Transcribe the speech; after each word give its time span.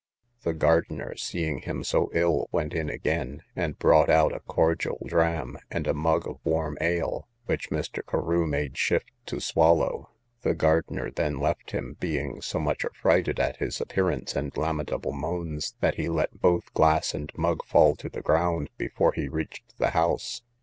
The 0.41 0.55
gardener, 0.55 1.15
seeing 1.15 1.59
him 1.61 1.83
so 1.83 2.09
ill, 2.11 2.47
went 2.51 2.73
in 2.73 2.89
again, 2.89 3.43
and 3.55 3.77
brought 3.77 4.09
out 4.09 4.33
a 4.33 4.39
cordial 4.39 4.97
dram, 5.05 5.59
and 5.69 5.85
a 5.85 5.93
mug 5.93 6.27
of 6.27 6.39
warm 6.43 6.75
ale, 6.81 7.27
which 7.45 7.69
Mr. 7.69 8.01
Carew 8.03 8.47
made 8.47 8.75
shift 8.79 9.11
to 9.27 9.39
swallow. 9.39 10.09
The 10.41 10.55
gardener 10.55 11.11
then 11.11 11.37
left 11.39 11.69
him, 11.69 11.97
being 11.99 12.41
so 12.41 12.57
much 12.59 12.83
affrighted 12.83 13.39
at 13.39 13.57
his 13.57 13.79
appearance 13.79 14.35
and 14.35 14.57
lamentable 14.57 15.13
moans, 15.13 15.75
that 15.81 15.97
he 15.97 16.09
let 16.09 16.41
both 16.41 16.73
glass 16.73 17.13
and 17.13 17.31
mug 17.37 17.63
fall 17.63 17.95
to 17.97 18.09
the 18.09 18.23
ground, 18.23 18.71
before 18.79 19.11
he 19.11 19.27
reached 19.29 19.77
the 19.77 19.91
house. 19.91 20.41